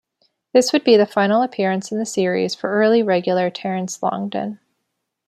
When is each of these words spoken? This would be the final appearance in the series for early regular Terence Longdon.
This 0.51 0.73
would 0.73 0.83
be 0.83 0.97
the 0.97 1.05
final 1.05 1.43
appearance 1.43 1.91
in 1.91 1.99
the 1.99 2.07
series 2.07 2.55
for 2.55 2.71
early 2.71 3.03
regular 3.03 3.51
Terence 3.51 4.01
Longdon. 4.01 4.57